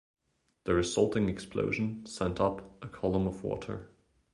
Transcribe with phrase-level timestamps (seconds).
[0.63, 3.91] The resulting explosion sent up a column of water.